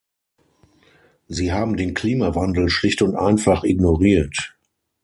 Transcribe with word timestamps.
Sie 1.27 1.51
haben 1.51 1.77
den 1.77 1.93
Klimawandel 1.93 2.69
schlicht 2.69 3.03
und 3.03 3.15
einfach 3.15 3.63
ignoriert. 3.63 4.55